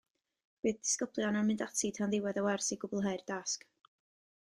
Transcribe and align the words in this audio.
Bydd 0.67 0.77
disgyblion 0.79 1.37
yn 1.41 1.45
mynd 1.51 1.63
ati 1.67 1.93
tan 1.99 2.17
ddiwedd 2.17 2.43
y 2.43 2.45
wers 2.49 2.73
i 2.77 2.79
gwblhau'r 2.85 3.27
dasg. 3.33 3.71